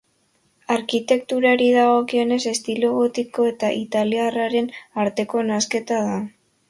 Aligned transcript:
Arkitekturari 0.75 1.67
dagokionez 1.75 2.39
estilo 2.53 2.89
gotiko 2.95 3.45
eta 3.51 3.69
italiarraren 3.83 4.71
arteko 5.05 5.45
nahasketa 5.51 6.01
da. 6.09 6.19